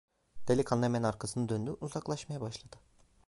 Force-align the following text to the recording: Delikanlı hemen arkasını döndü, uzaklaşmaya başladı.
Delikanlı 0.47 0.85
hemen 0.85 1.03
arkasını 1.03 1.49
döndü, 1.49 1.77
uzaklaşmaya 1.81 2.41
başladı. 2.41 2.75